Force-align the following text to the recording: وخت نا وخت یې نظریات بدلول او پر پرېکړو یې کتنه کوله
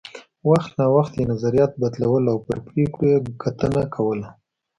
وخت 0.49 0.71
نا 0.77 0.85
وخت 0.95 1.13
یې 1.19 1.25
نظریات 1.31 1.71
بدلول 1.81 2.23
او 2.31 2.37
پر 2.45 2.57
پرېکړو 2.67 3.05
یې 3.13 3.19
کتنه 3.43 3.81
کوله 3.95 4.27